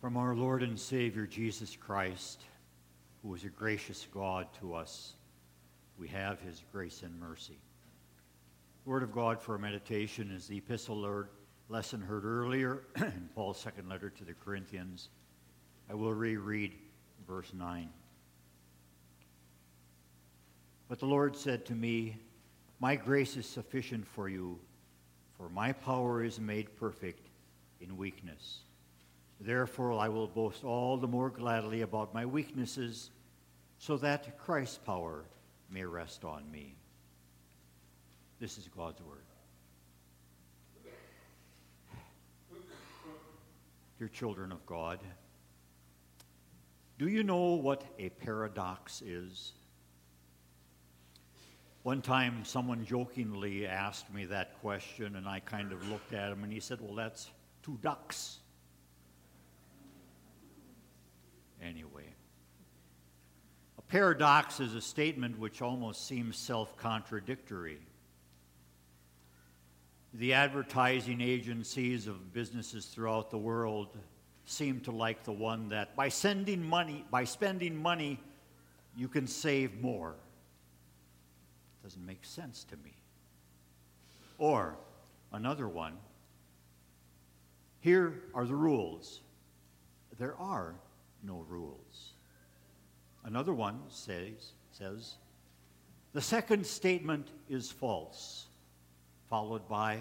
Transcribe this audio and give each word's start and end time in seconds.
From 0.00 0.16
our 0.16 0.36
Lord 0.36 0.62
and 0.62 0.78
Savior 0.78 1.26
Jesus 1.26 1.74
Christ, 1.74 2.44
who 3.20 3.34
is 3.34 3.42
a 3.42 3.48
gracious 3.48 4.06
God 4.14 4.46
to 4.60 4.72
us, 4.72 5.14
we 5.98 6.06
have 6.06 6.40
his 6.40 6.62
grace 6.70 7.02
and 7.02 7.18
mercy. 7.18 7.58
The 8.84 8.90
Word 8.90 9.02
of 9.02 9.10
God 9.10 9.42
for 9.42 9.58
meditation 9.58 10.30
is 10.30 10.46
the 10.46 10.58
epistle 10.58 11.26
lesson 11.68 12.00
heard 12.00 12.24
earlier 12.24 12.84
in 12.96 13.28
Paul's 13.34 13.58
second 13.58 13.88
letter 13.88 14.08
to 14.08 14.24
the 14.24 14.34
Corinthians. 14.34 15.08
I 15.90 15.94
will 15.94 16.14
reread 16.14 16.74
verse 17.26 17.52
9. 17.52 17.88
But 20.88 21.00
the 21.00 21.06
Lord 21.06 21.36
said 21.36 21.66
to 21.66 21.74
me, 21.74 22.18
My 22.78 22.94
grace 22.94 23.36
is 23.36 23.46
sufficient 23.46 24.06
for 24.06 24.28
you, 24.28 24.60
for 25.36 25.48
my 25.48 25.72
power 25.72 26.22
is 26.22 26.38
made 26.38 26.76
perfect 26.76 27.30
in 27.80 27.96
weakness. 27.96 28.60
Therefore, 29.40 29.92
I 29.92 30.08
will 30.08 30.26
boast 30.26 30.64
all 30.64 30.96
the 30.96 31.06
more 31.06 31.30
gladly 31.30 31.82
about 31.82 32.12
my 32.12 32.26
weaknesses, 32.26 33.10
so 33.78 33.96
that 33.98 34.38
Christ's 34.38 34.78
power 34.78 35.24
may 35.70 35.84
rest 35.84 36.24
on 36.24 36.50
me. 36.50 36.74
This 38.40 38.58
is 38.58 38.68
God's 38.68 39.00
word. 39.02 39.22
Dear 43.98 44.08
children 44.08 44.52
of 44.52 44.64
God, 44.64 45.00
do 46.98 47.08
you 47.08 47.22
know 47.22 47.54
what 47.54 47.84
a 47.98 48.08
paradox 48.10 49.02
is? 49.02 49.52
One 51.84 52.02
time, 52.02 52.44
someone 52.44 52.84
jokingly 52.84 53.66
asked 53.66 54.12
me 54.12 54.26
that 54.26 54.60
question, 54.60 55.16
and 55.16 55.28
I 55.28 55.40
kind 55.40 55.72
of 55.72 55.88
looked 55.88 56.12
at 56.12 56.30
him, 56.30 56.44
and 56.44 56.52
he 56.52 56.60
said, 56.60 56.80
Well, 56.80 56.94
that's 56.94 57.30
two 57.62 57.78
ducks. 57.82 58.38
Anyway, 61.62 62.04
a 63.78 63.82
paradox 63.82 64.60
is 64.60 64.74
a 64.74 64.80
statement 64.80 65.38
which 65.38 65.60
almost 65.60 66.06
seems 66.06 66.36
self 66.36 66.76
contradictory. 66.76 67.78
The 70.14 70.32
advertising 70.34 71.20
agencies 71.20 72.06
of 72.06 72.32
businesses 72.32 72.86
throughout 72.86 73.30
the 73.30 73.38
world 73.38 73.98
seem 74.46 74.80
to 74.80 74.90
like 74.90 75.24
the 75.24 75.32
one 75.32 75.68
that 75.68 75.94
by 75.94 76.08
sending 76.08 76.62
money, 76.62 77.04
by 77.10 77.24
spending 77.24 77.76
money, 77.76 78.18
you 78.96 79.08
can 79.08 79.26
save 79.26 79.80
more. 79.80 80.14
It 81.80 81.84
Doesn't 81.86 82.06
make 82.06 82.24
sense 82.24 82.64
to 82.64 82.76
me. 82.78 82.94
Or 84.38 84.76
another 85.32 85.68
one, 85.68 85.98
here 87.80 88.22
are 88.34 88.46
the 88.46 88.54
rules. 88.54 89.20
There 90.18 90.36
are 90.36 90.74
no 91.22 91.44
rules. 91.48 92.12
Another 93.24 93.52
one 93.52 93.80
says, 93.88 94.52
says 94.72 95.14
the 96.12 96.22
second 96.22 96.66
statement 96.66 97.28
is 97.48 97.70
false, 97.70 98.46
followed 99.28 99.68
by 99.68 99.98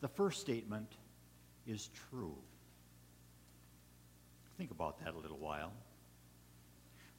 the 0.00 0.08
first 0.08 0.40
statement 0.40 0.92
is 1.66 1.90
true. 2.10 2.36
Think 4.58 4.70
about 4.70 5.02
that 5.04 5.14
a 5.14 5.18
little 5.18 5.38
while. 5.38 5.72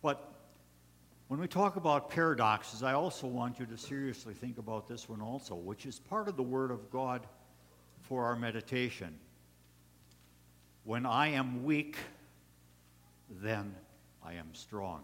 But 0.02 0.33
when 1.28 1.39
we 1.39 1.47
talk 1.47 1.75
about 1.75 2.09
paradoxes, 2.09 2.83
I 2.83 2.94
also 2.94 3.28
want 3.28 3.59
you 3.59 3.66
to 3.66 3.78
seriously 3.78 4.33
think 4.33 4.58
about 4.58 4.88
this 4.88 5.09
one 5.09 5.22
also, 5.22 5.56
which 5.56 5.86
is 5.86 6.00
part 6.00 6.28
of 6.28 6.38
the 6.38 6.44
Word 6.44 6.72
of 6.72 6.91
God 6.91 7.25
for 8.02 8.25
our 8.25 8.36
meditation. 8.36 9.17
When 10.83 11.06
I 11.06 11.30
am 11.30 11.63
weak, 11.63 11.97
then 13.29 13.75
I 14.23 14.33
am 14.33 14.53
strong. 14.53 15.03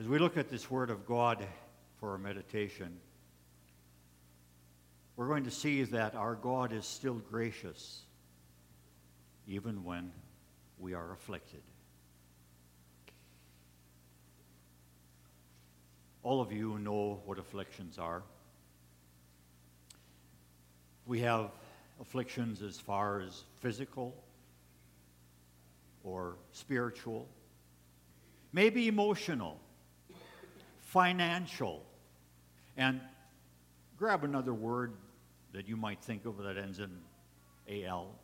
As 0.00 0.06
we 0.06 0.18
look 0.18 0.36
at 0.36 0.48
this 0.48 0.70
Word 0.70 0.90
of 0.90 1.06
God 1.06 1.44
for 1.98 2.12
our 2.12 2.18
meditation, 2.18 2.98
we're 5.16 5.26
going 5.26 5.44
to 5.44 5.50
see 5.50 5.82
that 5.82 6.14
our 6.14 6.36
God 6.36 6.72
is 6.72 6.86
still 6.86 7.20
gracious, 7.30 8.02
even 9.48 9.82
when 9.82 10.12
we 10.78 10.94
are 10.94 11.12
afflicted. 11.12 11.62
All 16.22 16.40
of 16.40 16.52
you 16.52 16.78
know 16.78 17.20
what 17.24 17.38
afflictions 17.38 17.98
are. 17.98 18.22
We 21.06 21.20
have 21.20 21.50
afflictions 22.00 22.62
as 22.62 22.78
far 22.78 23.20
as 23.20 23.42
physical 23.60 24.14
or 26.04 26.36
spiritual, 26.52 27.28
maybe 28.52 28.88
emotional, 28.88 29.60
financial, 30.80 31.84
and 32.76 33.00
grab 33.96 34.24
another 34.24 34.54
word 34.54 34.94
that 35.52 35.68
you 35.68 35.76
might 35.76 36.00
think 36.00 36.24
of 36.24 36.38
that 36.38 36.56
ends 36.56 36.78
in 36.78 36.90
AL. 37.84 38.14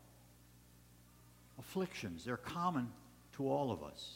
Afflictions, 1.59 2.25
they're 2.25 2.37
common 2.37 2.91
to 3.37 3.49
all 3.49 3.71
of 3.71 3.83
us. 3.83 4.15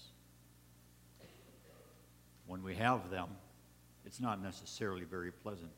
When 2.47 2.63
we 2.63 2.75
have 2.77 3.11
them, 3.11 3.29
it's 4.07 4.21
not 4.21 4.43
necessarily 4.43 5.05
very 5.05 5.31
pleasant. 5.31 5.71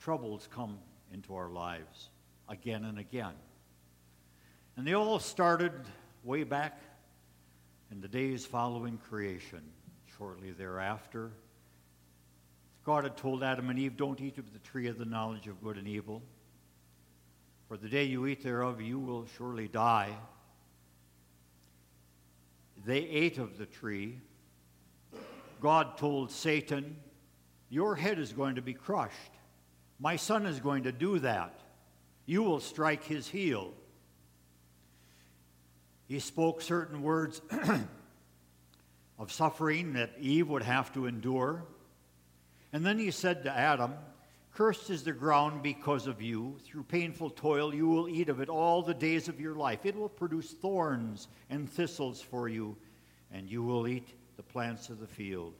Troubles 0.00 0.48
come 0.52 0.78
into 1.12 1.34
our 1.34 1.48
lives 1.48 2.08
again 2.48 2.84
and 2.84 2.98
again. 2.98 3.34
And 4.76 4.86
they 4.86 4.94
all 4.94 5.18
started 5.18 5.72
way 6.24 6.44
back 6.44 6.80
in 7.90 8.00
the 8.00 8.08
days 8.08 8.46
following 8.46 8.98
creation. 9.08 9.60
Shortly 10.18 10.52
thereafter, 10.52 11.32
God 12.84 13.04
had 13.04 13.16
told 13.16 13.42
Adam 13.42 13.70
and 13.70 13.78
Eve, 13.78 13.96
Don't 13.96 14.20
eat 14.20 14.38
of 14.38 14.52
the 14.52 14.58
tree 14.60 14.88
of 14.88 14.98
the 14.98 15.04
knowledge 15.04 15.46
of 15.46 15.62
good 15.62 15.76
and 15.76 15.86
evil. 15.86 16.22
For 17.68 17.76
the 17.76 17.88
day 17.88 18.04
you 18.04 18.26
eat 18.26 18.42
thereof, 18.42 18.80
you 18.80 18.98
will 18.98 19.26
surely 19.36 19.68
die. 19.68 20.10
They 22.84 22.98
ate 22.98 23.38
of 23.38 23.58
the 23.58 23.66
tree. 23.66 24.18
God 25.60 25.96
told 25.96 26.30
Satan, 26.30 26.96
Your 27.70 27.94
head 27.94 28.18
is 28.18 28.32
going 28.32 28.56
to 28.56 28.62
be 28.62 28.74
crushed. 28.74 29.16
My 30.00 30.16
son 30.16 30.46
is 30.46 30.58
going 30.58 30.82
to 30.82 30.92
do 30.92 31.20
that. 31.20 31.60
You 32.26 32.42
will 32.42 32.60
strike 32.60 33.04
his 33.04 33.28
heel. 33.28 33.72
He 36.12 36.18
spoke 36.18 36.60
certain 36.60 37.00
words 37.00 37.40
of 39.18 39.32
suffering 39.32 39.94
that 39.94 40.10
Eve 40.20 40.46
would 40.50 40.62
have 40.62 40.92
to 40.92 41.06
endure. 41.06 41.64
And 42.70 42.84
then 42.84 42.98
he 42.98 43.10
said 43.10 43.44
to 43.44 43.50
Adam, 43.50 43.94
Cursed 44.52 44.90
is 44.90 45.04
the 45.04 45.12
ground 45.12 45.62
because 45.62 46.06
of 46.06 46.20
you. 46.20 46.58
Through 46.66 46.82
painful 46.82 47.30
toil, 47.30 47.74
you 47.74 47.88
will 47.88 48.10
eat 48.10 48.28
of 48.28 48.42
it 48.42 48.50
all 48.50 48.82
the 48.82 48.92
days 48.92 49.26
of 49.28 49.40
your 49.40 49.54
life. 49.54 49.86
It 49.86 49.96
will 49.96 50.10
produce 50.10 50.50
thorns 50.50 51.28
and 51.48 51.66
thistles 51.66 52.20
for 52.20 52.46
you, 52.46 52.76
and 53.32 53.48
you 53.48 53.62
will 53.62 53.88
eat 53.88 54.10
the 54.36 54.42
plants 54.42 54.90
of 54.90 55.00
the 55.00 55.06
field. 55.06 55.54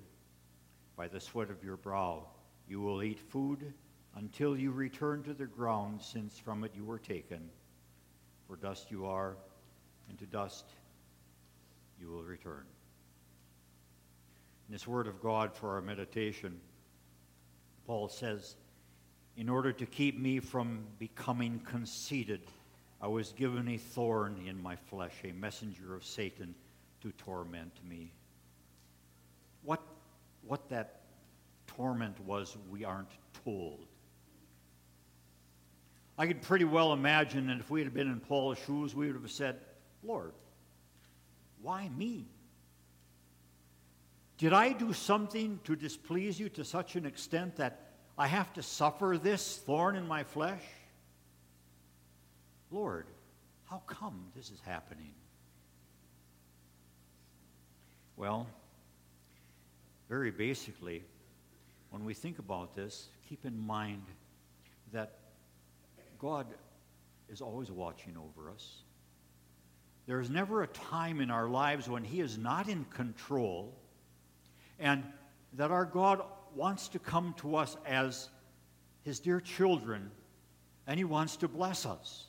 By 0.97 1.09
the 1.09 1.19
sweat 1.19 1.49
of 1.49 1.65
your 1.65 1.79
brow, 1.79 2.27
you 2.69 2.79
will 2.83 3.03
eat 3.03 3.21
food 3.21 3.73
until 4.17 4.55
you 4.55 4.71
return 4.71 5.23
to 5.23 5.33
the 5.33 5.47
ground, 5.47 6.03
since 6.03 6.39
from 6.39 6.62
it 6.62 6.73
you 6.77 6.85
were 6.85 6.99
taken. 6.99 7.49
For 8.47 8.57
dust 8.57 8.91
you 8.91 9.07
are 9.07 9.39
and 10.09 10.19
to 10.19 10.27
dust 10.27 10.65
you 12.01 12.09
will 12.09 12.23
return. 12.23 12.65
In 14.69 14.73
this 14.73 14.87
word 14.87 15.07
of 15.07 15.23
God 15.23 15.55
for 15.55 15.75
our 15.75 15.81
meditation, 15.81 16.61
Paul 17.87 18.09
says, 18.09 18.57
In 19.37 19.49
order 19.49 19.73
to 19.73 19.87
keep 19.87 20.19
me 20.19 20.41
from 20.41 20.85
becoming 20.99 21.61
conceited, 21.61 22.41
I 23.01 23.09
was 23.09 23.33
given 23.33 23.69
a 23.69 23.76
thorn 23.76 24.43
in 24.47 24.62
my 24.62 24.76
flesh, 24.76 25.12
a 25.25 25.32
messenger 25.32 25.94
of 25.94 26.05
Satan 26.05 26.55
to 27.03 27.12
torment 27.12 27.73
me. 27.88 28.12
What, 29.65 29.82
what 30.47 30.69
that 30.71 31.00
torment 31.67 32.19
was, 32.21 32.56
we 32.71 32.85
aren't 32.85 33.11
told. 33.44 33.87
I 36.19 36.26
could 36.26 36.43
pretty 36.43 36.65
well 36.65 36.93
imagine 36.93 37.47
that 37.49 37.59
if 37.59 37.71
we 37.71 37.82
had 37.82 37.93
been 37.94 38.09
in 38.09 38.21
Paul's 38.21 38.59
shoes, 38.67 38.94
we 38.94 39.06
would 39.06 39.21
have 39.21 39.31
said, 39.31 39.59
Lord, 40.02 40.32
why 41.60 41.88
me? 41.96 42.26
Did 44.38 44.52
I 44.52 44.72
do 44.72 44.93
something 44.93 45.60
to 45.64 45.76
displease 45.76 46.40
you 46.40 46.49
to 46.50 46.64
such 46.64 46.96
an 46.96 47.06
extent 47.06 47.56
that 47.56 47.93
I 48.19 48.26
have 48.26 48.52
to 48.54 48.62
suffer 48.62 49.19
this 49.22 49.58
thorn 49.58 49.94
in 49.94 50.06
my 50.06 50.25
flesh? 50.25 50.62
Lord, 52.70 53.06
how 53.70 53.82
come 53.87 54.25
this 54.34 54.50
is 54.50 54.60
happening? 54.66 55.12
Well, 58.16 58.46
very 60.08 60.31
basically, 60.31 61.04
when 61.90 62.04
we 62.04 62.12
think 62.12 62.38
about 62.38 62.75
this, 62.75 63.08
keep 63.28 63.44
in 63.44 63.58
mind 63.58 64.02
that 64.93 65.19
God 66.19 66.46
is 67.28 67.40
always 67.40 67.70
watching 67.70 68.16
over 68.16 68.50
us. 68.50 68.81
There 70.06 70.20
is 70.20 70.31
never 70.31 70.62
a 70.62 70.66
time 70.66 71.20
in 71.20 71.31
our 71.31 71.49
lives 71.49 71.88
when 71.88 72.04
He 72.04 72.20
is 72.20 72.38
not 72.38 72.69
in 72.69 72.84
control, 72.87 73.72
and 74.78 75.04
that 75.54 75.70
our 75.70 75.84
God 75.84 76.22
wants 76.54 76.88
to 76.88 76.99
come 76.99 77.34
to 77.38 77.56
us 77.56 77.76
as 77.87 78.28
His 79.04 79.20
dear 79.20 79.40
children, 79.40 80.10
and 80.87 80.99
He 80.99 81.04
wants 81.04 81.37
to 81.37 81.49
bless 81.49 81.87
us. 81.87 82.26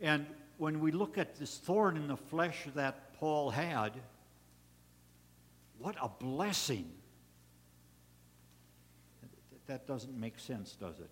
And 0.00 0.26
when 0.56 0.80
we 0.80 0.90
look 0.90 1.18
at 1.18 1.36
this 1.36 1.58
thorn 1.58 1.96
in 1.96 2.08
the 2.08 2.16
flesh 2.16 2.66
that 2.74 3.14
Paul 3.14 3.50
had, 3.50 3.92
what 5.78 5.96
a 6.00 6.08
blessing. 6.08 6.90
That 9.66 9.86
doesn't 9.86 10.18
make 10.18 10.38
sense, 10.38 10.76
does 10.80 10.98
it? 10.98 11.10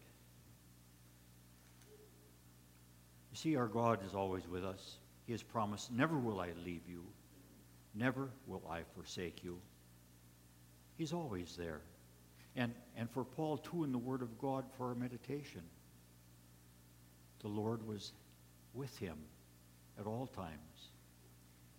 You 3.36 3.50
see, 3.50 3.56
our 3.56 3.66
God 3.66 3.98
is 4.06 4.14
always 4.14 4.48
with 4.48 4.64
us. 4.64 4.96
He 5.26 5.32
has 5.32 5.42
promised, 5.42 5.92
Never 5.92 6.16
will 6.16 6.40
I 6.40 6.52
leave 6.64 6.88
you, 6.88 7.04
never 7.94 8.30
will 8.46 8.62
I 8.66 8.80
forsake 8.94 9.44
you. 9.44 9.58
He's 10.96 11.12
always 11.12 11.54
there. 11.54 11.82
And, 12.56 12.72
and 12.96 13.10
for 13.10 13.24
Paul, 13.24 13.58
too, 13.58 13.84
in 13.84 13.92
the 13.92 13.98
Word 13.98 14.22
of 14.22 14.38
God 14.38 14.64
for 14.78 14.88
our 14.88 14.94
meditation, 14.94 15.60
the 17.40 17.48
Lord 17.48 17.86
was 17.86 18.14
with 18.72 18.96
him 18.96 19.18
at 20.00 20.06
all 20.06 20.28
times, 20.28 20.88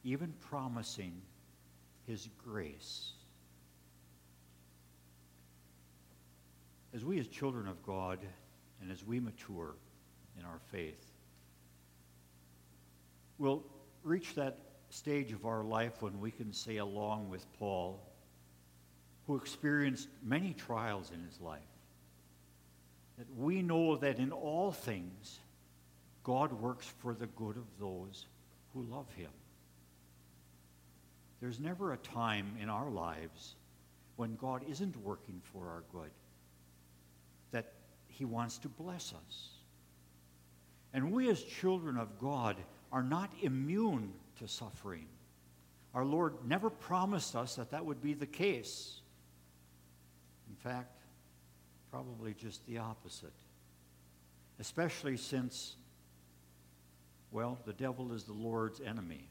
even 0.03 0.35
promising 0.51 1.23
his 2.05 2.29
grace. 2.45 3.13
As 6.93 7.03
we, 7.03 7.19
as 7.19 7.27
children 7.27 7.67
of 7.67 7.81
God, 7.81 8.19
and 8.79 8.91
as 8.91 9.03
we 9.03 9.19
mature 9.19 9.73
in 10.37 10.45
our 10.45 10.59
faith, 10.71 11.06
we'll 13.37 13.63
reach 14.03 14.35
that 14.35 14.57
stage 14.89 15.31
of 15.31 15.45
our 15.45 15.63
life 15.63 16.01
when 16.01 16.19
we 16.19 16.31
can 16.31 16.53
say, 16.53 16.77
along 16.77 17.29
with 17.29 17.45
Paul, 17.59 18.01
who 19.25 19.35
experienced 19.35 20.07
many 20.23 20.53
trials 20.53 21.11
in 21.13 21.21
his 21.23 21.39
life, 21.41 21.59
that 23.17 23.27
we 23.35 23.61
know 23.61 23.97
that 23.97 24.19
in 24.19 24.31
all 24.31 24.71
things, 24.71 25.39
God 26.23 26.53
works 26.53 26.85
for 26.99 27.13
the 27.13 27.27
good 27.27 27.57
of 27.57 27.65
those 27.79 28.25
who 28.73 28.83
love 28.83 29.11
him. 29.13 29.31
There's 31.41 31.59
never 31.59 31.93
a 31.93 31.97
time 31.97 32.55
in 32.61 32.69
our 32.69 32.89
lives 32.89 33.55
when 34.15 34.35
God 34.35 34.63
isn't 34.69 34.95
working 35.03 35.41
for 35.53 35.67
our 35.67 35.83
good, 35.91 36.09
that 37.51 37.73
he 38.07 38.25
wants 38.25 38.57
to 38.59 38.69
bless 38.69 39.13
us. 39.13 39.49
And 40.93 41.11
we 41.11 41.29
as 41.29 41.43
children 41.43 41.97
of 41.97 42.17
God 42.19 42.55
are 42.91 43.03
not 43.03 43.31
immune 43.41 44.13
to 44.39 44.47
suffering. 44.47 45.07
Our 45.93 46.05
Lord 46.05 46.35
never 46.45 46.69
promised 46.69 47.35
us 47.35 47.55
that 47.55 47.71
that 47.71 47.85
would 47.85 48.01
be 48.01 48.13
the 48.13 48.25
case. 48.25 49.01
In 50.49 50.55
fact, 50.55 51.01
probably 51.91 52.33
just 52.33 52.65
the 52.67 52.77
opposite. 52.77 53.33
Especially 54.59 55.17
since 55.17 55.75
well, 57.31 57.59
the 57.65 57.73
devil 57.73 58.13
is 58.13 58.23
the 58.23 58.33
Lord's 58.33 58.79
enemy. 58.79 59.27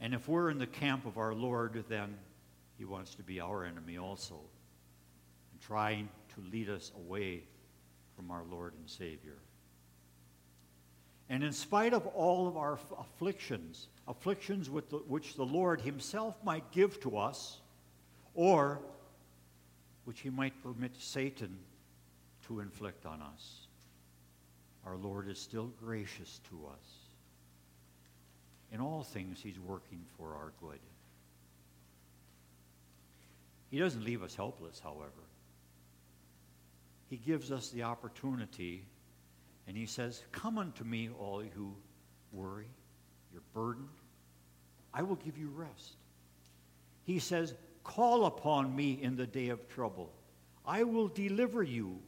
And 0.00 0.14
if 0.14 0.28
we're 0.28 0.50
in 0.50 0.58
the 0.58 0.66
camp 0.66 1.06
of 1.06 1.16
our 1.16 1.34
Lord, 1.34 1.84
then 1.88 2.16
he 2.76 2.84
wants 2.84 3.14
to 3.14 3.22
be 3.22 3.40
our 3.40 3.64
enemy 3.64 3.96
also, 3.96 4.38
and 5.52 5.60
trying 5.60 6.08
to 6.34 6.50
lead 6.50 6.68
us 6.68 6.92
away 6.96 7.44
from 8.14 8.30
our 8.30 8.44
Lord 8.44 8.74
and 8.78 8.88
Savior. 8.88 9.38
And 11.28 11.42
in 11.42 11.52
spite 11.52 11.92
of 11.92 12.06
all 12.06 12.46
of 12.46 12.56
our 12.56 12.78
afflictions, 12.98 13.88
afflictions 14.06 14.68
the, 14.68 14.98
which 15.08 15.34
the 15.34 15.44
Lord 15.44 15.80
Himself 15.80 16.36
might 16.44 16.70
give 16.70 17.00
to 17.00 17.16
us, 17.16 17.58
or 18.34 18.80
which 20.04 20.20
He 20.20 20.30
might 20.30 20.62
permit 20.62 20.92
Satan 20.98 21.58
to 22.46 22.60
inflict 22.60 23.06
on 23.06 23.20
us, 23.22 23.66
our 24.84 24.96
Lord 24.96 25.28
is 25.28 25.38
still 25.38 25.72
gracious 25.84 26.40
to 26.50 26.66
us. 26.66 26.88
In 28.72 28.80
all 28.80 29.02
things, 29.02 29.40
He's 29.42 29.58
working 29.58 30.04
for 30.16 30.34
our 30.34 30.52
good. 30.60 30.78
He 33.70 33.80
doesn't 33.80 34.04
leave 34.04 34.22
us 34.22 34.36
helpless, 34.36 34.78
however. 34.78 35.10
He 37.10 37.16
gives 37.16 37.50
us 37.50 37.70
the 37.70 37.82
opportunity, 37.82 38.84
and 39.66 39.76
He 39.76 39.86
says, 39.86 40.22
Come 40.32 40.58
unto 40.58 40.84
me, 40.84 41.10
all 41.18 41.42
you 41.42 41.50
who 41.54 41.74
worry, 42.32 42.68
you're 43.32 43.42
burdened. 43.52 43.88
I 44.92 45.02
will 45.02 45.16
give 45.16 45.36
you 45.36 45.48
rest. 45.48 45.96
He 47.04 47.18
says, 47.18 47.54
Call 47.84 48.26
upon 48.26 48.74
me 48.74 48.98
in 49.00 49.16
the 49.16 49.26
day 49.26 49.48
of 49.48 49.68
trouble. 49.68 50.12
I 50.66 50.82
will 50.82 51.08
deliver 51.08 51.62
you, 51.62 52.00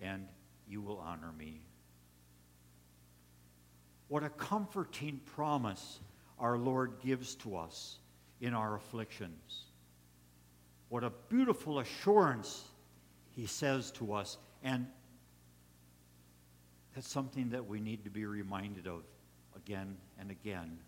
and 0.00 0.26
you 0.68 0.82
will 0.82 0.98
honor 0.98 1.32
me. 1.38 1.62
What 4.08 4.24
a 4.24 4.28
comforting 4.28 5.20
promise 5.34 6.00
our 6.38 6.58
Lord 6.58 6.94
gives 7.02 7.34
to 7.36 7.56
us 7.56 7.98
in 8.40 8.54
our 8.54 8.74
afflictions. 8.74 9.64
What 10.88 11.04
a 11.04 11.12
beautiful 11.28 11.78
assurance 11.78 12.64
he 13.30 13.46
says 13.46 13.92
to 13.92 14.12
us. 14.12 14.36
And 14.64 14.86
that's 16.94 17.08
something 17.08 17.50
that 17.50 17.66
we 17.66 17.80
need 17.80 18.04
to 18.04 18.10
be 18.10 18.24
reminded 18.24 18.86
of 18.86 19.02
again 19.56 19.96
and 20.18 20.30
again 20.30 20.78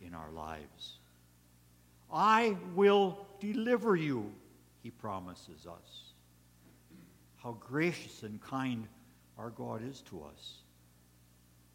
in 0.00 0.14
our 0.14 0.30
lives. 0.30 0.98
I 2.12 2.56
will 2.74 3.26
deliver 3.40 3.96
you, 3.96 4.32
he 4.82 4.90
promises 4.90 5.66
us. 5.66 6.12
How 7.36 7.52
gracious 7.60 8.22
and 8.22 8.40
kind 8.40 8.86
our 9.38 9.50
God 9.50 9.82
is 9.86 10.02
to 10.10 10.22
us 10.22 10.58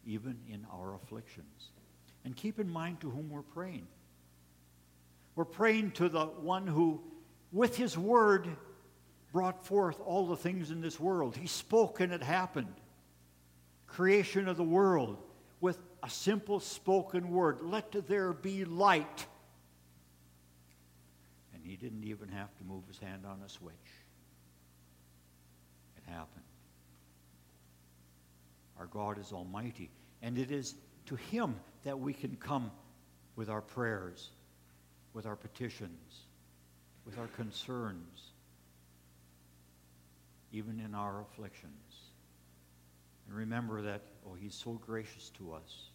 even 0.06 0.38
in 0.48 0.66
our 0.72 0.94
afflictions. 0.94 1.70
And 2.24 2.36
keep 2.36 2.58
in 2.58 2.68
mind 2.68 3.00
to 3.00 3.10
whom 3.10 3.30
we're 3.30 3.42
praying. 3.42 3.86
We're 5.34 5.44
praying 5.44 5.92
to 5.92 6.08
the 6.08 6.26
one 6.26 6.66
who, 6.66 7.00
with 7.52 7.76
his 7.76 7.96
word, 7.96 8.48
brought 9.32 9.64
forth 9.66 10.00
all 10.04 10.26
the 10.26 10.36
things 10.36 10.70
in 10.70 10.80
this 10.80 11.00
world. 11.00 11.36
He 11.36 11.46
spoke 11.46 12.00
and 12.00 12.12
it 12.12 12.22
happened. 12.22 12.74
Creation 13.92 14.48
of 14.48 14.56
the 14.56 14.64
world 14.64 15.18
with 15.60 15.78
a 16.02 16.10
simple 16.10 16.60
spoken 16.60 17.30
word 17.30 17.60
let 17.62 17.92
there 18.08 18.32
be 18.32 18.64
light. 18.64 19.26
And 21.54 21.62
he 21.64 21.76
didn't 21.76 22.04
even 22.04 22.28
have 22.28 22.56
to 22.58 22.64
move 22.64 22.84
his 22.88 22.98
hand 22.98 23.24
on 23.26 23.40
a 23.44 23.48
switch. 23.48 23.72
It 25.96 26.10
happened. 26.10 26.42
Our 28.78 28.86
God 28.86 29.18
is 29.18 29.32
almighty, 29.32 29.90
and 30.22 30.36
it 30.36 30.50
is 30.50 30.74
to 31.06 31.14
Him 31.14 31.54
that 31.84 32.00
we 32.00 32.12
can 32.12 32.36
come 32.36 32.72
with 33.36 33.48
our 33.48 33.60
prayers, 33.60 34.30
with 35.12 35.24
our 35.24 35.36
petitions, 35.36 36.22
with 37.06 37.16
our 37.16 37.28
concerns, 37.28 38.32
even 40.52 40.80
in 40.80 40.96
our 40.96 41.20
afflictions. 41.20 41.91
And 43.32 43.38
remember 43.38 43.80
that, 43.80 44.02
oh, 44.26 44.34
He's 44.34 44.54
so 44.54 44.72
gracious 44.72 45.30
to 45.38 45.54
us. 45.54 45.88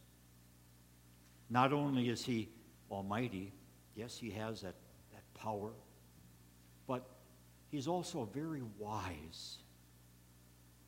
Not 1.51 1.71
only 1.71 2.09
is 2.09 2.25
He 2.25 2.49
almighty, 2.89 3.53
yes, 3.95 4.17
He 4.17 4.31
has 4.31 4.61
that, 4.61 4.73
that 5.13 5.21
power, 5.35 5.69
but 6.87 7.07
He's 7.69 7.87
also 7.87 8.27
very 8.33 8.63
wise, 8.79 9.57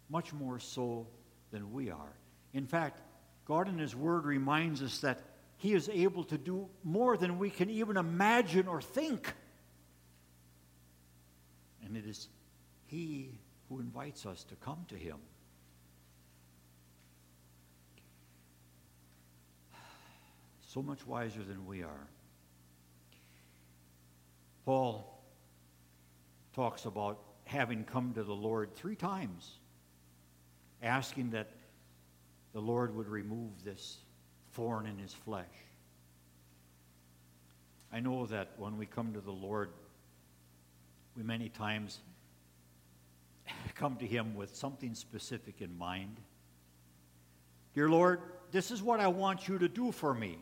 much 0.09 0.33
more 0.33 0.57
so 0.57 1.05
than 1.51 1.71
we 1.71 1.91
are. 1.91 2.13
In 2.53 2.65
fact, 2.65 2.99
God 3.45 3.67
in 3.67 3.77
His 3.77 3.95
Word 3.95 4.25
reminds 4.25 4.81
us 4.81 5.01
that 5.01 5.21
He 5.57 5.75
is 5.75 5.87
able 5.87 6.23
to 6.23 6.37
do 6.39 6.67
more 6.83 7.15
than 7.15 7.37
we 7.37 7.51
can 7.51 7.69
even 7.69 7.95
imagine 7.95 8.67
or 8.67 8.81
think. 8.81 9.31
And 11.85 11.95
it 11.95 12.07
is 12.07 12.27
He 12.87 13.37
who 13.69 13.79
invites 13.79 14.25
us 14.25 14.43
to 14.45 14.55
come 14.55 14.83
to 14.87 14.95
Him. 14.95 15.17
So 20.71 20.83
much 20.83 21.07
wiser 21.07 21.41
than 21.41 21.65
we 21.65 21.81
are. 21.81 22.07
Paul 24.65 25.19
talks 26.53 26.85
about 26.85 27.17
having 27.45 27.83
come 27.83 28.13
to 28.13 28.23
the 28.23 28.35
Lord 28.35 28.75
three 28.75 28.95
times 28.95 29.53
asking 30.83 31.31
that 31.31 31.49
the 32.53 32.59
Lord 32.59 32.95
would 32.95 33.07
remove 33.07 33.49
this 33.65 33.97
thorn 34.51 34.85
in 34.85 34.99
his 34.99 35.11
flesh. 35.11 35.47
I 37.91 37.99
know 37.99 38.27
that 38.27 38.49
when 38.57 38.77
we 38.77 38.85
come 38.85 39.11
to 39.13 39.21
the 39.21 39.31
Lord, 39.31 39.71
we 41.17 41.23
many 41.23 41.49
times 41.49 41.97
come 43.73 43.95
to 43.95 44.05
him 44.05 44.35
with 44.35 44.55
something 44.55 44.93
specific 44.93 45.61
in 45.61 45.75
mind. 45.79 46.17
Dear 47.73 47.89
Lord, 47.89 48.21
this 48.51 48.69
is 48.69 48.83
what 48.83 48.99
I 48.99 49.07
want 49.07 49.47
you 49.47 49.57
to 49.57 49.67
do 49.67 49.91
for 49.91 50.13
me. 50.13 50.37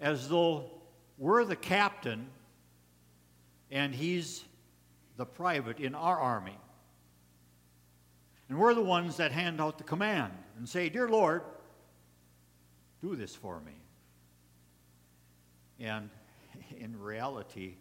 As 0.00 0.28
though 0.28 0.70
we're 1.18 1.44
the 1.44 1.56
captain 1.56 2.26
and 3.70 3.94
he's 3.94 4.44
the 5.16 5.26
private 5.26 5.78
in 5.78 5.94
our 5.94 6.18
army. 6.18 6.58
And 8.48 8.58
we're 8.58 8.74
the 8.74 8.82
ones 8.82 9.18
that 9.18 9.30
hand 9.30 9.60
out 9.60 9.78
the 9.78 9.84
command 9.84 10.32
and 10.58 10.68
say, 10.68 10.88
Dear 10.88 11.08
Lord, 11.08 11.42
do 13.00 13.14
this 13.14 13.34
for 13.34 13.60
me. 13.60 13.72
And 15.78 16.10
in 16.78 16.98
reality, 16.98 17.74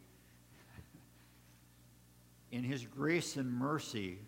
in 2.52 2.64
His 2.64 2.86
grace 2.86 3.36
and 3.36 3.52
mercy, 3.52 4.20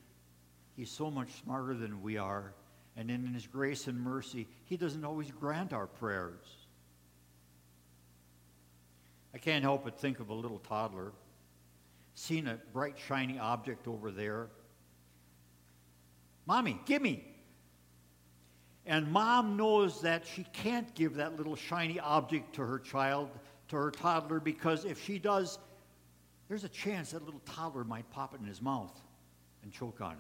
He's 0.75 0.89
so 0.89 1.12
much 1.12 1.29
smarter 1.43 1.74
than 1.74 2.01
we 2.01 2.17
are. 2.17 2.53
And 2.95 3.12
in 3.12 3.25
His 3.27 3.45
grace 3.45 3.88
and 3.88 4.00
mercy, 4.00 4.48
He 4.65 4.77
doesn't 4.77 5.05
always 5.05 5.31
grant 5.31 5.74
our 5.74 5.88
prayers. 5.88 6.61
I 9.33 9.38
can't 9.38 9.63
help 9.63 9.85
but 9.85 10.00
think 10.00 10.19
of 10.19 10.29
a 10.29 10.33
little 10.33 10.59
toddler, 10.59 11.13
seeing 12.15 12.47
a 12.47 12.59
bright, 12.73 12.97
shiny 12.97 13.39
object 13.39 13.88
over 13.88 14.11
there 14.11 14.50
Mommy, 16.45 16.79
give 16.85 17.01
me. 17.01 17.23
And 18.85 19.11
mom 19.11 19.57
knows 19.57 20.01
that 20.01 20.25
she 20.25 20.45
can't 20.53 20.93
give 20.95 21.15
that 21.15 21.38
little 21.38 21.55
shiny 21.55 22.00
object 22.00 22.55
to 22.55 22.65
her 22.65 22.79
child, 22.79 23.29
to 23.69 23.75
her 23.75 23.91
toddler, 23.91 24.39
because 24.39 24.85
if 24.85 25.03
she 25.03 25.19
does, 25.19 25.59
there's 26.50 26.63
a 26.63 26.69
chance 26.69 27.11
that 27.11 27.23
little 27.23 27.41
toddler 27.45 27.83
might 27.83 28.09
pop 28.09 28.33
it 28.33 28.41
in 28.41 28.45
his 28.47 28.61
mouth 28.61 29.00
and 29.63 29.71
choke 29.71 30.01
on 30.01 30.13
it. 30.13 30.17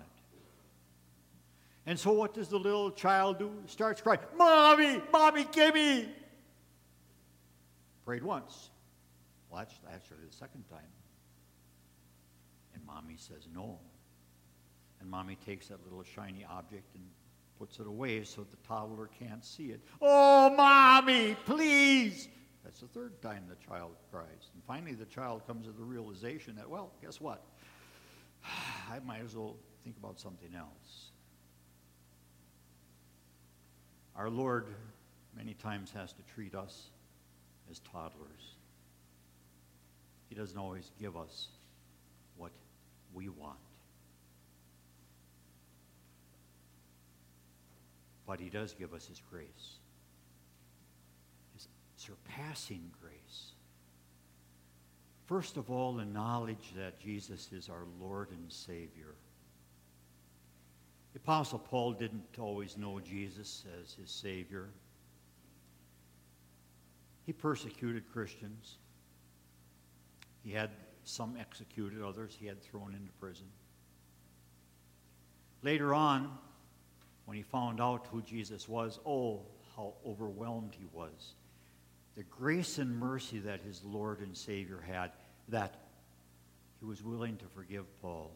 And 1.87 1.99
so 1.99 2.11
what 2.11 2.35
does 2.35 2.47
the 2.47 2.59
little 2.59 2.91
child 2.91 3.39
do? 3.39 3.51
Starts 3.65 4.01
crying, 4.01 4.19
Mommy, 4.37 5.01
Mommy, 5.11 5.47
give 5.51 5.73
me. 5.73 6.07
Prayed 8.05 8.23
once. 8.23 8.69
That's 9.53 9.73
actually 9.93 10.25
the 10.29 10.35
second 10.35 10.63
time. 10.69 10.79
And 12.73 12.85
mommy 12.85 13.15
says 13.17 13.47
no. 13.53 13.79
And 14.99 15.09
mommy 15.09 15.37
takes 15.45 15.67
that 15.67 15.83
little 15.83 16.03
shiny 16.03 16.45
object 16.49 16.95
and 16.95 17.03
puts 17.57 17.79
it 17.79 17.87
away 17.87 18.23
so 18.23 18.43
the 18.43 18.57
toddler 18.67 19.09
can't 19.19 19.43
see 19.43 19.67
it. 19.67 19.81
Oh, 20.01 20.49
mommy, 20.49 21.35
please! 21.45 22.27
That's 22.63 22.79
the 22.79 22.87
third 22.87 23.21
time 23.21 23.43
the 23.49 23.55
child 23.67 23.95
cries. 24.11 24.49
And 24.53 24.63
finally, 24.67 24.93
the 24.93 25.05
child 25.05 25.45
comes 25.47 25.65
to 25.65 25.71
the 25.71 25.83
realization 25.83 26.55
that, 26.55 26.69
well, 26.69 26.91
guess 27.01 27.19
what? 27.19 27.43
I 28.89 28.99
might 29.05 29.21
as 29.21 29.35
well 29.35 29.57
think 29.83 29.97
about 29.97 30.19
something 30.19 30.53
else. 30.55 31.11
Our 34.15 34.29
Lord 34.29 34.67
many 35.35 35.53
times 35.53 35.91
has 35.91 36.13
to 36.13 36.21
treat 36.35 36.53
us 36.53 36.89
as 37.69 37.79
toddlers. 37.79 38.55
He 40.31 40.35
doesn't 40.35 40.57
always 40.57 40.89
give 40.99 41.15
us 41.15 41.49
what 42.37 42.51
we 43.13 43.29
want. 43.29 43.59
but 48.31 48.39
he 48.39 48.49
does 48.49 48.73
give 48.73 48.93
us 48.93 49.07
his 49.07 49.21
grace, 49.29 49.75
his 51.53 51.67
surpassing 51.97 52.89
grace. 53.01 53.51
First 55.25 55.57
of 55.57 55.69
all, 55.69 55.91
the 55.91 56.05
knowledge 56.05 56.71
that 56.77 56.97
Jesus 56.97 57.49
is 57.51 57.67
our 57.67 57.83
Lord 57.99 58.29
and 58.31 58.49
Savior. 58.49 59.15
The 61.11 61.19
Apostle 61.19 61.59
Paul 61.59 61.91
didn't 61.91 62.23
always 62.39 62.77
know 62.77 63.01
Jesus 63.01 63.65
as 63.81 63.95
his 63.95 64.09
Savior. 64.09 64.69
He 67.25 67.33
persecuted 67.33 68.09
Christians. 68.13 68.77
He 70.43 70.51
had 70.51 70.71
some 71.03 71.35
executed, 71.39 72.01
others 72.01 72.35
he 72.39 72.45
had 72.45 72.61
thrown 72.61 72.93
into 72.93 73.11
prison. 73.19 73.47
Later 75.63 75.93
on, 75.93 76.37
when 77.25 77.37
he 77.37 77.43
found 77.43 77.79
out 77.79 78.07
who 78.11 78.21
Jesus 78.21 78.67
was, 78.67 78.99
oh, 79.05 79.41
how 79.75 79.93
overwhelmed 80.05 80.75
he 80.77 80.85
was. 80.91 81.35
The 82.15 82.23
grace 82.23 82.77
and 82.77 82.97
mercy 82.97 83.39
that 83.39 83.61
his 83.61 83.83
Lord 83.83 84.19
and 84.19 84.35
Savior 84.35 84.83
had, 84.85 85.11
that 85.49 85.75
he 86.79 86.85
was 86.85 87.03
willing 87.03 87.37
to 87.37 87.45
forgive 87.45 87.85
Paul. 88.01 88.31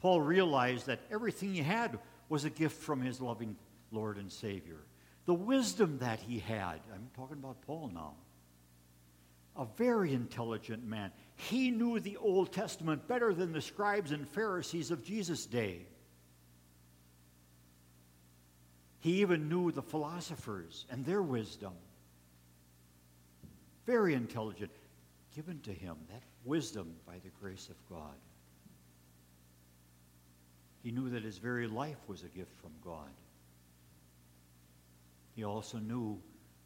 Paul 0.00 0.20
realized 0.20 0.86
that 0.86 1.00
everything 1.10 1.54
he 1.54 1.62
had 1.62 1.98
was 2.28 2.44
a 2.44 2.50
gift 2.50 2.82
from 2.82 3.00
his 3.00 3.20
loving 3.20 3.56
Lord 3.90 4.18
and 4.18 4.30
Savior. 4.30 4.84
The 5.24 5.34
wisdom 5.34 5.98
that 5.98 6.20
he 6.20 6.38
had, 6.38 6.80
I'm 6.94 7.08
talking 7.16 7.38
about 7.38 7.62
Paul 7.62 7.90
now, 7.92 8.14
a 9.58 9.66
very 9.76 10.12
intelligent 10.12 10.84
man. 10.86 11.10
He 11.36 11.70
knew 11.70 12.00
the 12.00 12.16
Old 12.16 12.52
Testament 12.52 13.06
better 13.08 13.34
than 13.34 13.52
the 13.52 13.60
scribes 13.60 14.12
and 14.12 14.28
Pharisees 14.28 14.90
of 14.90 15.04
Jesus' 15.04 15.46
day. 15.46 15.86
He 19.00 19.20
even 19.20 19.48
knew 19.48 19.70
the 19.70 19.82
philosophers 19.82 20.84
and 20.90 21.04
their 21.04 21.22
wisdom. 21.22 21.74
Very 23.86 24.14
intelligent. 24.14 24.72
Given 25.34 25.60
to 25.60 25.72
him 25.72 25.96
that 26.10 26.22
wisdom 26.44 26.94
by 27.06 27.18
the 27.22 27.30
grace 27.40 27.68
of 27.68 27.76
God. 27.88 28.16
He 30.82 30.90
knew 30.90 31.10
that 31.10 31.22
his 31.22 31.38
very 31.38 31.66
life 31.66 31.98
was 32.08 32.22
a 32.22 32.28
gift 32.28 32.54
from 32.60 32.72
God. 32.82 33.10
He 35.34 35.44
also 35.44 35.78
knew 35.78 36.18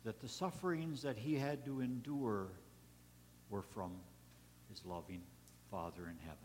that 0.05 0.21
the 0.21 0.29
sufferings 0.29 1.03
that 1.03 1.19
he 1.19 1.35
had 1.35 1.65
to 1.65 1.81
endure 1.81 2.49
were 3.51 3.63
from 3.63 3.93
his 4.71 4.81
loving 4.87 5.23
Father 5.71 6.03
in 6.03 6.17
heaven. 6.23 6.39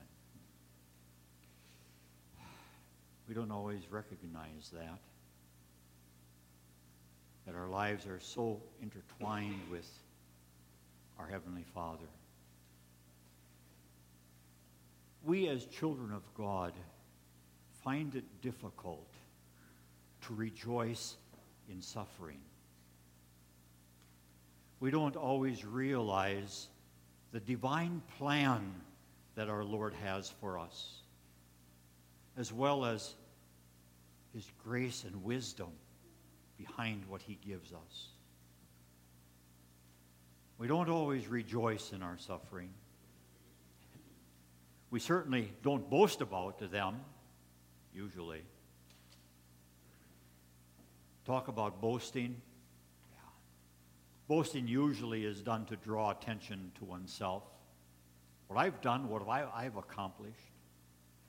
We 3.28 3.34
don't 3.34 3.52
always 3.52 3.82
recognize 3.90 4.70
that 4.74 5.00
that 7.46 7.56
our 7.56 7.68
lives 7.68 8.08
are 8.08 8.20
so 8.20 8.60
intertwined 8.82 9.62
with 9.70 9.88
our 11.20 11.28
Heavenly 11.28 11.64
Father. 11.74 12.08
We, 15.24 15.48
as 15.48 15.66
children 15.66 16.12
of 16.12 16.24
God, 16.36 16.74
find 17.84 18.16
it 18.16 18.24
difficult 18.42 19.08
to 20.28 20.34
rejoice 20.34 21.18
in 21.70 21.82
suffering. 21.82 22.40
We 24.80 24.92
don't 24.92 25.16
always 25.16 25.64
realize 25.66 26.68
the 27.32 27.40
divine 27.40 28.02
plan 28.18 28.74
that 29.36 29.50
our 29.50 29.64
Lord 29.64 29.94
has 30.04 30.30
for 30.42 30.58
us, 30.58 31.02
as 32.38 32.54
well 32.54 32.86
as 32.86 33.14
His 34.34 34.50
grace 34.64 35.04
and 35.04 35.24
wisdom 35.24 35.72
behind 36.58 37.04
what 37.08 37.22
he 37.22 37.38
gives 37.46 37.72
us. 37.74 38.10
We 40.58 40.68
don't 40.68 40.90
always 40.90 41.28
rejoice 41.28 41.92
in 41.92 42.02
our 42.02 42.18
suffering. 42.18 42.70
We 44.90 45.00
certainly 45.00 45.52
don't 45.64 45.90
boast 45.90 46.22
about 46.22 46.60
to 46.60 46.68
them, 46.68 47.02
usually. 47.94 48.42
Talk 51.26 51.48
about 51.50 51.82
boasting. 51.82 52.42
Boasting 54.28 54.68
usually 54.68 55.24
is 55.26 55.42
done 55.42 55.66
to 55.66 55.76
draw 55.76 56.12
attention 56.12 56.72
to 56.80 56.86
oneself. 56.86 57.44
What 58.48 58.58
I've 58.58 58.82
done, 58.82 59.08
what 59.10 59.28
I, 59.28 59.46
I've 59.54 59.76
accomplished. 59.76 60.52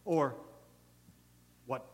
Or 0.04 0.34
what 1.66 1.86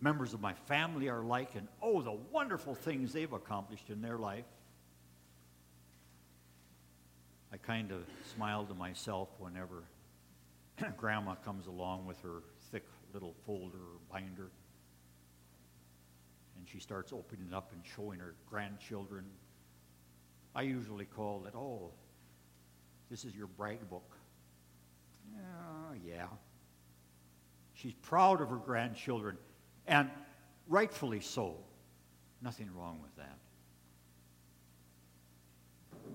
members 0.00 0.32
of 0.32 0.40
my 0.40 0.54
family 0.54 1.08
are 1.08 1.22
like, 1.22 1.54
and 1.54 1.68
oh, 1.82 2.00
the 2.00 2.16
wonderful 2.32 2.74
things 2.74 3.12
they've 3.12 3.32
accomplished 3.32 3.90
in 3.90 4.00
their 4.00 4.18
life. 4.18 4.44
I 7.52 7.58
kind 7.58 7.90
of 7.90 8.04
smile 8.34 8.64
to 8.66 8.74
myself 8.74 9.28
whenever 9.38 9.84
Grandma 10.96 11.34
comes 11.36 11.66
along 11.66 12.06
with 12.06 12.20
her 12.20 12.42
thick 12.70 12.84
little 13.12 13.34
folder 13.46 13.78
or 13.78 14.00
binder. 14.12 14.50
And 16.58 16.68
she 16.68 16.78
starts 16.78 17.12
opening 17.12 17.48
it 17.50 17.54
up 17.54 17.72
and 17.72 17.82
showing 17.96 18.18
her 18.18 18.34
grandchildren. 18.48 19.24
I 20.56 20.62
usually 20.62 21.04
call 21.04 21.44
it, 21.46 21.54
oh, 21.54 21.90
this 23.10 23.26
is 23.26 23.36
your 23.36 23.46
brag 23.46 23.90
book. 23.90 24.16
Oh, 25.36 25.92
yeah. 26.02 26.28
She's 27.74 27.92
proud 27.92 28.40
of 28.40 28.48
her 28.48 28.56
grandchildren. 28.56 29.36
And 29.86 30.10
rightfully 30.66 31.20
so. 31.20 31.58
Nothing 32.40 32.70
wrong 32.74 33.00
with 33.02 33.14
that. 33.16 33.36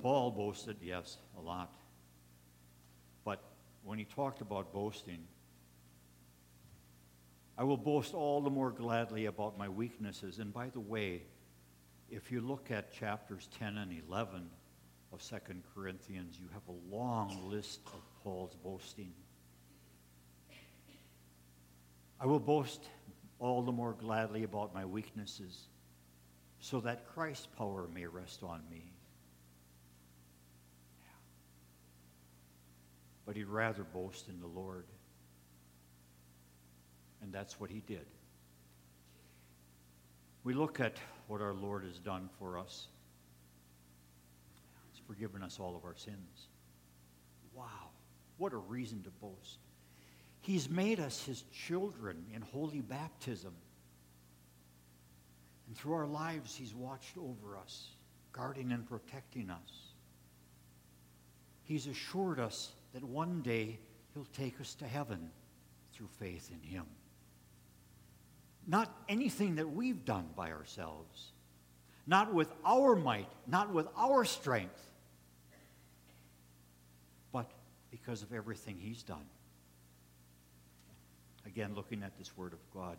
Paul 0.02 0.32
boasted, 0.32 0.78
yes, 0.82 1.18
a 1.38 1.42
lot. 1.42 1.76
But 3.24 3.44
when 3.84 4.00
he 4.00 4.06
talked 4.06 4.42
about 4.42 4.74
boasting, 4.74 5.20
I 7.60 7.64
will 7.64 7.78
boast 7.78 8.16
all 8.16 8.42
the 8.42 8.50
more 8.50 8.72
gladly 8.72 9.28
about 9.28 9.60
my 9.60 9.70
weaknesses. 9.70 10.40
And 10.40 10.52
by 10.52 10.70
the 10.70 10.80
way, 10.80 11.22
if 12.12 12.30
you 12.30 12.42
look 12.42 12.70
at 12.72 12.92
chapters 12.92 13.48
10 13.58 13.78
and 13.78 13.96
11 14.08 14.50
of 15.14 15.24
2 15.24 15.38
Corinthians, 15.74 16.38
you 16.40 16.48
have 16.54 16.68
a 16.68 16.96
long 16.96 17.50
list 17.50 17.80
of 17.86 18.02
Paul's 18.22 18.56
boasting. 18.62 19.14
I 22.20 22.26
will 22.26 22.40
boast 22.40 22.84
all 23.40 23.62
the 23.62 23.72
more 23.72 23.94
gladly 23.94 24.44
about 24.44 24.74
my 24.74 24.86
weaknesses, 24.86 25.68
so 26.60 26.82
that 26.82 27.08
Christ's 27.08 27.48
power 27.58 27.88
may 27.92 28.06
rest 28.06 28.44
on 28.44 28.62
me. 28.70 28.92
But 33.26 33.38
he'd 33.38 33.48
rather 33.48 33.84
boast 33.84 34.28
in 34.28 34.40
the 34.42 34.48
Lord. 34.48 34.86
And 37.22 37.32
that's 37.32 37.60
what 37.60 37.70
he 37.70 37.80
did. 37.80 38.06
We 40.44 40.54
look 40.54 40.80
at 40.80 40.98
what 41.32 41.42
our 41.42 41.54
Lord 41.54 41.86
has 41.86 41.98
done 41.98 42.30
for 42.38 42.58
us. 42.58 42.88
He's 44.92 45.02
forgiven 45.08 45.42
us 45.42 45.62
all 45.62 45.78
of 45.78 45.86
our 45.86 45.96
sins. 45.96 46.50
Wow, 47.54 47.92
what 48.38 48.52
a 48.52 48.58
reason 48.58 49.02
to 49.04 49.10
boast. 49.12 49.60
He's 50.42 50.70
made 50.70 51.00
us 51.00 51.24
his 51.24 51.46
children 51.54 52.26
in 52.36 52.42
holy 52.42 52.82
baptism. 52.82 53.54
And 55.68 55.78
through 55.78 55.94
our 55.94 56.06
lives, 56.06 56.54
he's 56.54 56.76
watched 56.76 57.18
over 57.18 57.56
us, 57.56 57.92
guarding 58.34 58.74
and 58.74 58.86
protecting 58.86 59.50
us. 59.50 59.94
He's 61.64 61.88
assured 61.88 62.42
us 62.42 62.74
that 62.94 63.06
one 63.06 63.42
day 63.42 63.80
he'll 64.14 64.28
take 64.36 64.60
us 64.60 64.76
to 64.76 64.86
heaven 64.86 65.30
through 65.94 66.10
faith 66.20 66.52
in 66.52 66.60
him. 66.70 66.84
Not 68.68 68.94
anything 69.10 69.56
that 69.56 69.72
we've 69.72 70.06
done 70.06 70.30
by 70.36 70.52
ourselves, 70.52 71.32
not 72.06 72.34
with 72.34 72.52
our 72.66 72.96
might, 72.96 73.30
not 73.48 73.74
with 73.74 73.88
our 73.98 74.24
strength, 74.26 74.80
but 77.32 77.50
because 77.90 78.22
of 78.22 78.34
everything 78.34 78.78
he's 78.80 79.04
done. 79.04 79.26
Again, 81.46 81.74
looking 81.76 82.04
at 82.04 82.18
this 82.18 82.38
word 82.38 82.54
of 82.54 82.60
God. 82.74 82.98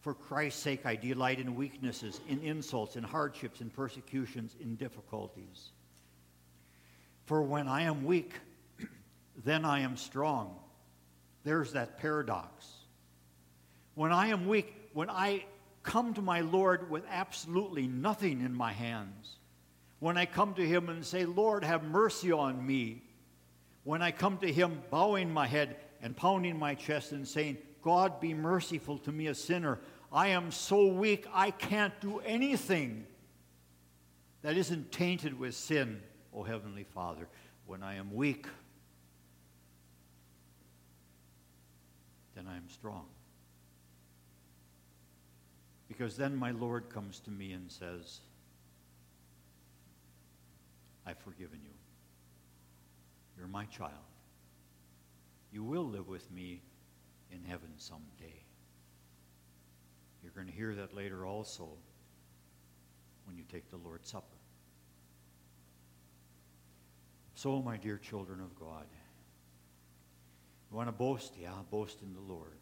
For 0.00 0.14
Christ's 0.14 0.62
sake, 0.62 0.86
I 0.86 0.94
delight 0.94 1.40
in 1.40 1.56
weaknesses, 1.56 2.20
in 2.28 2.40
insults, 2.40 2.94
in 2.94 3.02
hardships, 3.02 3.60
in 3.60 3.70
persecutions, 3.70 4.54
in 4.60 4.76
difficulties. 4.76 5.70
For 7.24 7.42
when 7.42 7.66
I 7.66 7.82
am 7.82 8.04
weak, 8.04 8.34
then 9.44 9.64
I 9.64 9.80
am 9.80 9.96
strong. 9.96 10.54
There's 11.42 11.72
that 11.72 11.98
paradox. 11.98 12.66
When 13.96 14.12
I 14.12 14.28
am 14.28 14.46
weak, 14.46 14.74
when 14.92 15.08
I 15.08 15.46
come 15.82 16.12
to 16.14 16.22
my 16.22 16.40
Lord 16.40 16.90
with 16.90 17.02
absolutely 17.10 17.86
nothing 17.86 18.42
in 18.42 18.54
my 18.54 18.70
hands, 18.70 19.38
when 20.00 20.18
I 20.18 20.26
come 20.26 20.52
to 20.54 20.66
Him 20.66 20.90
and 20.90 21.02
say, 21.02 21.24
Lord, 21.24 21.64
have 21.64 21.82
mercy 21.82 22.30
on 22.30 22.64
me, 22.64 23.02
when 23.84 24.02
I 24.02 24.10
come 24.10 24.36
to 24.38 24.52
Him 24.52 24.82
bowing 24.90 25.32
my 25.32 25.46
head 25.46 25.76
and 26.02 26.14
pounding 26.14 26.58
my 26.58 26.74
chest 26.74 27.12
and 27.12 27.26
saying, 27.26 27.56
God, 27.80 28.20
be 28.20 28.34
merciful 28.34 28.98
to 28.98 29.12
me, 29.12 29.28
a 29.28 29.34
sinner, 29.34 29.78
I 30.12 30.28
am 30.28 30.50
so 30.50 30.88
weak, 30.88 31.26
I 31.32 31.50
can't 31.50 31.98
do 32.02 32.18
anything 32.18 33.06
that 34.42 34.58
isn't 34.58 34.92
tainted 34.92 35.38
with 35.38 35.54
sin, 35.54 36.02
O 36.34 36.42
Heavenly 36.42 36.84
Father. 36.84 37.28
When 37.64 37.82
I 37.82 37.94
am 37.94 38.14
weak, 38.14 38.46
then 42.34 42.46
I 42.46 42.56
am 42.56 42.68
strong. 42.68 43.06
Because 45.96 46.16
then 46.16 46.36
my 46.36 46.50
Lord 46.50 46.90
comes 46.90 47.20
to 47.20 47.30
me 47.30 47.52
and 47.52 47.70
says, 47.70 48.20
I've 51.06 51.18
forgiven 51.18 51.60
you. 51.64 51.70
You're 53.38 53.46
my 53.46 53.64
child. 53.66 53.92
You 55.52 55.62
will 55.62 55.84
live 55.84 56.06
with 56.08 56.30
me 56.30 56.60
in 57.32 57.42
heaven 57.44 57.70
someday. 57.78 58.42
You're 60.22 60.32
going 60.32 60.48
to 60.48 60.52
hear 60.52 60.74
that 60.74 60.94
later 60.94 61.24
also 61.24 61.68
when 63.24 63.36
you 63.36 63.44
take 63.50 63.70
the 63.70 63.78
Lord's 63.78 64.10
Supper. 64.10 64.26
So, 67.34 67.62
my 67.62 67.76
dear 67.76 67.96
children 67.96 68.40
of 68.40 68.58
God, 68.58 68.86
you 70.70 70.76
want 70.76 70.88
to 70.88 70.92
boast? 70.92 71.34
Yeah, 71.40 71.52
boast 71.70 72.02
in 72.02 72.12
the 72.12 72.20
Lord. 72.20 72.58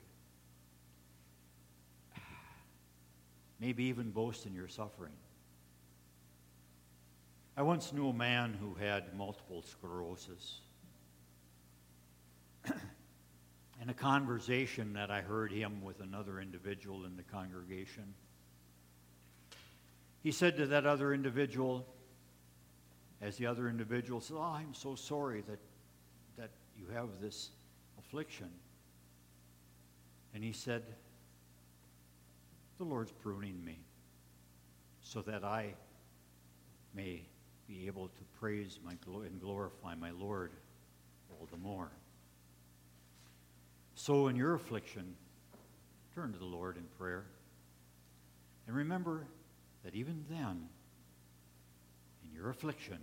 Maybe 3.64 3.84
even 3.84 4.10
boast 4.10 4.44
in 4.44 4.52
your 4.52 4.68
suffering. 4.68 5.14
I 7.56 7.62
once 7.62 7.94
knew 7.94 8.10
a 8.10 8.12
man 8.12 8.52
who 8.52 8.74
had 8.74 9.16
multiple 9.16 9.62
sclerosis. 9.62 10.60
in 13.82 13.88
a 13.88 13.94
conversation 13.94 14.92
that 14.92 15.10
I 15.10 15.22
heard 15.22 15.50
him 15.50 15.82
with 15.82 16.00
another 16.00 16.40
individual 16.40 17.06
in 17.06 17.16
the 17.16 17.22
congregation, 17.22 18.12
he 20.22 20.30
said 20.30 20.58
to 20.58 20.66
that 20.66 20.84
other 20.84 21.14
individual, 21.14 21.86
as 23.22 23.38
the 23.38 23.46
other 23.46 23.70
individual 23.70 24.20
said, 24.20 24.36
Oh, 24.38 24.42
I'm 24.42 24.74
so 24.74 24.94
sorry 24.94 25.40
that, 25.48 25.60
that 26.36 26.50
you 26.78 26.84
have 26.92 27.08
this 27.18 27.48
affliction. 27.98 28.50
And 30.34 30.44
he 30.44 30.52
said, 30.52 30.82
The 32.78 32.84
Lord's 32.84 33.12
pruning 33.12 33.64
me 33.64 33.78
so 35.00 35.22
that 35.22 35.44
I 35.44 35.74
may 36.94 37.22
be 37.68 37.86
able 37.86 38.08
to 38.08 38.24
praise 38.38 38.78
my, 38.84 38.92
and 39.24 39.40
glorify 39.40 39.94
my 39.94 40.10
Lord 40.10 40.52
all 41.30 41.48
the 41.50 41.56
more. 41.56 41.90
So, 43.94 44.28
in 44.28 44.36
your 44.36 44.54
affliction, 44.54 45.14
turn 46.14 46.32
to 46.32 46.38
the 46.38 46.44
Lord 46.44 46.76
in 46.76 46.84
prayer. 46.98 47.26
And 48.66 48.74
remember 48.74 49.26
that 49.84 49.94
even 49.94 50.24
then, 50.28 50.68
in 52.24 52.34
your 52.34 52.50
affliction, 52.50 52.98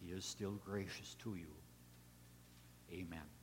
He 0.00 0.12
is 0.12 0.24
still 0.24 0.58
gracious 0.64 1.16
to 1.22 1.36
you. 1.36 1.46
Amen. 2.92 3.33